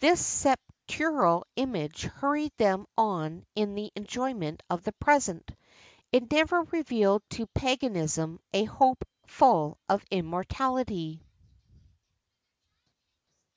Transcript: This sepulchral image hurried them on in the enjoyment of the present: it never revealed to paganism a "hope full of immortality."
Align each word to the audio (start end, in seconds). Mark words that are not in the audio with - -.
This 0.00 0.20
sepulchral 0.20 1.44
image 1.54 2.02
hurried 2.02 2.50
them 2.56 2.86
on 2.98 3.44
in 3.54 3.76
the 3.76 3.92
enjoyment 3.94 4.60
of 4.68 4.82
the 4.82 4.90
present: 4.90 5.52
it 6.10 6.28
never 6.32 6.62
revealed 6.62 7.22
to 7.30 7.46
paganism 7.46 8.40
a 8.52 8.64
"hope 8.64 9.04
full 9.28 9.78
of 9.88 10.04
immortality." 10.10 11.22